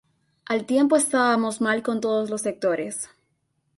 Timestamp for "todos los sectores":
2.01-3.07